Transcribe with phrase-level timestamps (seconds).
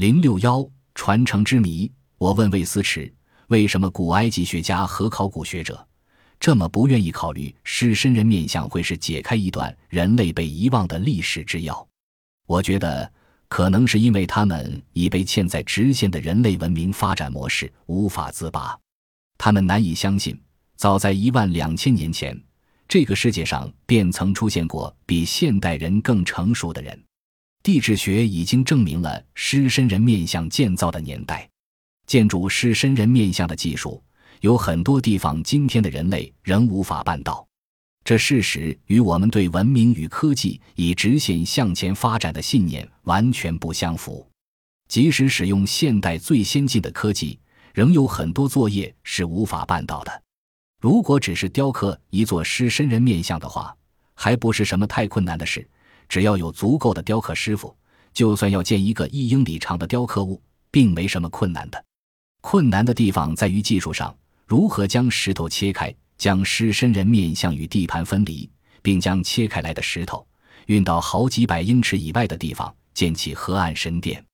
[0.00, 1.92] 零六幺传承之谜。
[2.16, 3.12] 我问魏思驰，
[3.48, 5.86] 为什么古埃及学家和考古学者
[6.38, 11.86] 这么不愿意考虑狮身人面像会是解开一段人类被遗忘的历史之钥？
[12.46, 13.12] 我觉得，
[13.46, 18.74] 可能是因为他们已被嵌在直线的人类文明发展模式无法自拔。
[19.36, 20.34] 他们难以相信，
[20.76, 22.34] 早在一万两千年前，
[22.88, 26.98] 这个世界上便曾出现过比现代人更成熟的人。
[27.62, 31.48] 地质学已经证明了狮身人面像建造的年代，
[32.06, 34.02] 建筑狮身人面像的技术
[34.40, 37.46] 有很多地方今天的人类仍无法办到。
[38.02, 44.26] 这事实与我们对文明与科技以直线向前发展的信念完全不相符。
[44.88, 47.38] 即使使用现代最先进的科技，
[47.74, 50.22] 仍有很多作业是无法办到的。
[50.80, 53.76] 如果只是雕刻一座狮身人面像的话，
[54.14, 55.68] 还不是什么太困难的事。
[56.10, 57.74] 只要有足够的雕刻师傅，
[58.12, 61.82] 就算要建一个一英里长的雕刻物，并没什么困难的。
[62.40, 64.12] 困难的地方在于技术上，
[64.44, 68.50] 如何将石头切开，将狮身人面像与地盘分离，
[68.82, 70.26] 并将切开来的石头
[70.66, 74.24] 运到好几百英尺以外的地方建起河岸神殿。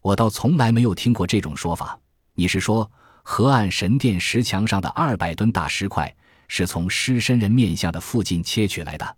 [0.00, 2.00] 我倒从来没有听过这种说法。
[2.32, 2.90] 你是说
[3.22, 9.16] 河岸神殿石墙上的二百吨大石块是从狮身人面像的附近切取来的？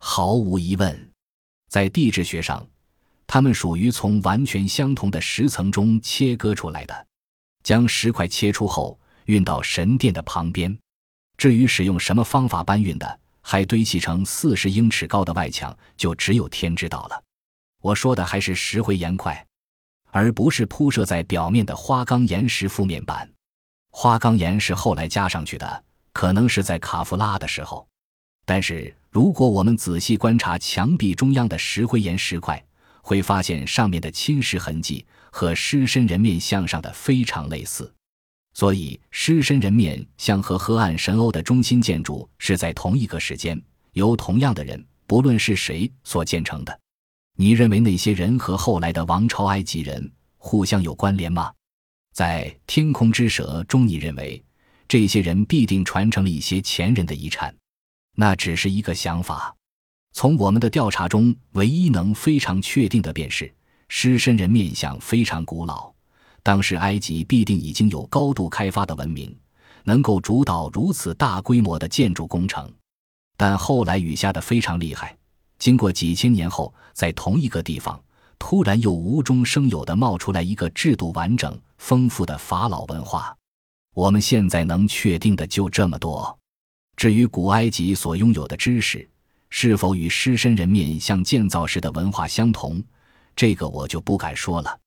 [0.00, 1.13] 毫无疑问。
[1.74, 2.64] 在地质学上，
[3.26, 7.06] 它们属于从完全相同的石层中切割出来的。
[7.64, 10.78] 将石块切出后运到神殿的旁边，
[11.36, 17.20] 至于使用什么方法搬运的，还堆砌成四十英尺高的外墙，就只有天知道了。
[17.82, 19.44] 我说的还是石灰岩块，
[20.12, 23.28] 而不是铺设在表面的花岗岩石覆面板。
[23.90, 27.84] 花岗岩是后来加上去的，可能是在卡夫拉的时候。
[28.44, 32.62] 但是，如果我们仔细观察墙壁中央的石灰岩石块，
[33.00, 37.92] 会发现上面的侵蚀痕迹和狮身人面像上的非常类似。
[38.52, 43.60] 所以，狮身人面像和河岸神欧的中心建筑是在同一个时间
[43.92, 46.80] 由同样的人，不论是谁所建成的。
[47.36, 51.52] 你认为那些人和后来的王朝埃及人互相有关联吗？
[52.12, 54.40] 在《天空之蛇》中，你认为
[54.86, 57.52] 这些人必定传承了一些前人的遗产？
[58.14, 59.54] 那只是一个想法。
[60.12, 63.52] 从我们的调查中，唯一能非常确定的便是
[63.88, 65.92] 狮身人面像非常古老。
[66.42, 69.34] 当时埃及必定已经有高度开发的文明，
[69.82, 72.70] 能够主导如此大规模的建筑工程。
[73.36, 75.16] 但后来雨下的非常厉害，
[75.58, 78.00] 经过几千年后，在同一个地方
[78.38, 83.36] 突然又无中生有的冒出来一个制度完整、丰富的法老文化。
[83.94, 86.38] 我们现在能确定的就这么多。
[86.96, 89.08] 至于古埃及所拥有的知识
[89.50, 92.82] 是否与狮身人面像建造时的文化相同，
[93.36, 94.78] 这个我就不敢说了。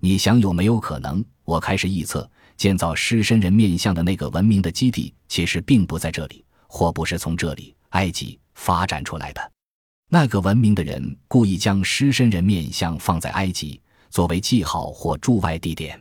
[0.00, 1.24] 你想有没有可能？
[1.44, 9.52] 我开始臆测，建造狮身人面像的那个文明的基地其实并不在这里，或不是从这里埃及发展出来的。
[10.08, 13.80] 那个文明的人故意将狮身人面像放在埃及，
[14.10, 16.00] 作为记号或驻外地点，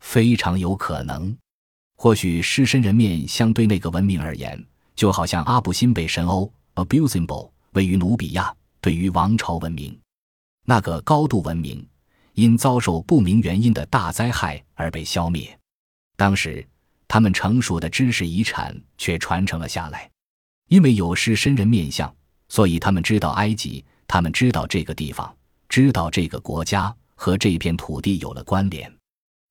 [0.00, 1.36] 非常有可能。
[1.96, 4.64] 或许狮身人面相对那个文明而言。
[4.96, 9.98] 就好像阿布辛贝神鸥 （Abusible） 位于努比亚，对于王朝文明，
[10.64, 11.86] 那个高度文明
[12.34, 15.58] 因遭受不明原因的大灾害而被消灭。
[16.16, 16.66] 当时
[17.08, 20.10] 他们成熟的知识遗产却传承了下来，
[20.68, 22.12] 因为有狮身人面像，
[22.48, 25.36] 所以他们知道埃及，他们知道这个地方，
[25.68, 28.92] 知道这个国家和这片土地有了关联。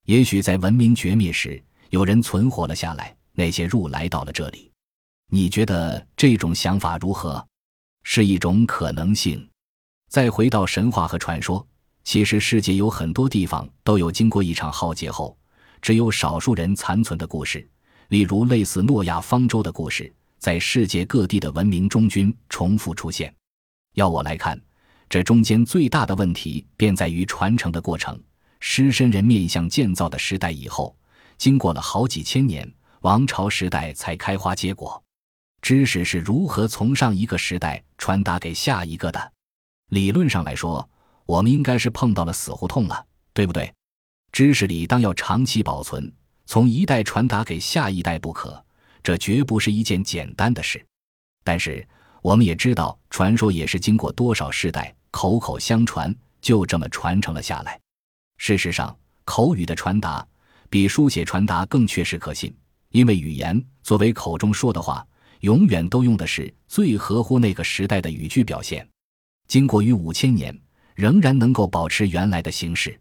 [0.06, 4.70] 也许在文明绝灭时，有人存活了下来，那些入来到了这里。
[5.36, 7.44] 你觉得这种想法如何？
[8.04, 9.50] 是一种可能性。
[10.08, 11.68] 再回到神话和传说，
[12.04, 15.36] 其实世界有很多地方都有经过一场浩劫后，
[15.82, 17.68] 只有少数人残存的故事。
[18.10, 23.34] 例如，类似诺亚方舟的故事，在世界各地的文明中均重复出现。
[23.96, 24.62] 要我来看，
[25.10, 28.22] 这中间最大的问题便在于传承的过程。
[28.60, 30.96] 狮身人面像建造的时代以后，
[31.40, 32.72] 经过了好几千年，
[33.02, 35.03] 王朝时代才开花结果。
[35.64, 39.32] 知识是如何从上一个时代传达给下一个的？
[39.92, 40.88] 理论上来说，
[41.26, 43.74] 我们应该是碰到了死胡同了，对不对？
[44.34, 46.12] 知识理当要长期保存，
[46.46, 48.62] 从一代传达给下一代不可，
[49.02, 50.86] 这绝不是一件简单的事。
[51.46, 51.88] 但是
[52.22, 57.80] 我们也知道，传说也是经过多少世代口口相传，就这么传承了下来。
[58.36, 58.94] 事实上，
[59.24, 60.28] 口语的传达
[60.70, 62.54] 比书写传达更确实可信，
[62.90, 65.08] 因为语言作为口中说的话。
[65.44, 68.88] 永远都用的是最合乎那个时代的语句表现，
[69.46, 70.58] 经过逾五千年，
[70.96, 72.98] 仍然能够保持原来的形式。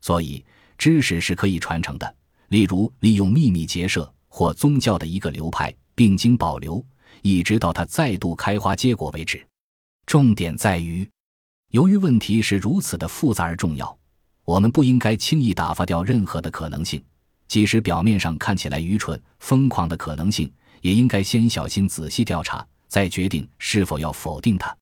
[0.00, 0.44] 所以，
[0.76, 2.16] 知识是可以传承的。
[2.48, 6.84] 例如，利用秘密结社或宗教的一个流派，并经保留，
[7.22, 9.46] 一直到它再度开花结果为止。
[10.06, 11.08] 重点在于，
[11.70, 13.96] 由于问题是如此的复杂而重要，
[14.44, 17.00] 我们不应该轻易打发掉任何的可能性，
[17.46, 24.76] 即使表面上看起来愚蠢、疯狂的可能性，也应该先小心仔细调查，再决定是否要否定它。